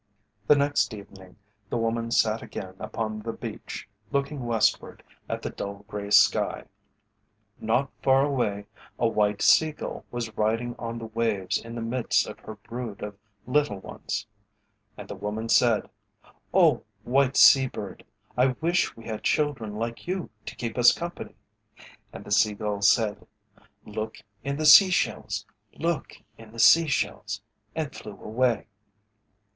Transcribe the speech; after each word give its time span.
The 0.47 0.55
next 0.55 0.95
evening 0.95 1.35
the 1.69 1.77
woman 1.77 2.09
sat 2.09 2.41
again 2.41 2.73
upon 2.79 3.19
the 3.19 3.31
beach 3.33 3.87
looking 4.11 4.47
westward 4.47 5.03
at 5.29 5.43
the 5.43 5.51
dull 5.51 5.85
grey 5.87 6.09
sky. 6.09 6.63
Not 7.59 7.91
far 8.01 8.23
away 8.25 8.65
a 8.97 9.07
white 9.07 9.43
Sea 9.43 9.71
gull 9.71 10.03
was 10.09 10.35
riding 10.35 10.75
on 10.79 10.97
the 10.97 11.05
waves 11.05 11.59
in 11.59 11.75
the 11.75 11.83
midst 11.83 12.25
of 12.25 12.39
her 12.39 12.55
brood 12.55 13.03
of 13.03 13.15
little 13.45 13.77
ones. 13.77 14.25
And 14.97 15.07
the 15.07 15.13
woman 15.13 15.49
said, 15.49 15.87
"Oh, 16.51 16.83
white 17.03 17.37
sea 17.37 17.67
bird, 17.67 18.03
I 18.35 18.55
wish 18.59 18.95
we 18.97 19.05
had 19.05 19.21
children 19.21 19.75
like 19.75 20.07
you 20.07 20.31
to 20.47 20.55
keep 20.55 20.79
us 20.79 20.91
company." 20.97 21.35
And 22.11 22.25
the 22.25 22.31
Sea 22.31 22.55
gull 22.55 22.81
said, 22.81 23.27
"Look 23.85 24.17
in 24.43 24.57
the 24.57 24.65
sea 24.65 24.89
shells; 24.89 25.45
look 25.77 26.13
in 26.39 26.51
the 26.53 26.57
sea 26.59 26.87
shells," 26.87 27.43
and 27.75 27.93
flew 27.95 28.19
away. 28.19 28.65